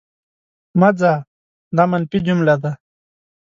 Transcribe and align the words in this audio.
مه 0.79 0.89
ځه! 0.99 1.13
دا 1.75 1.83
منفي 1.91 2.19
جمله 2.27 2.55
ده. 2.63 2.71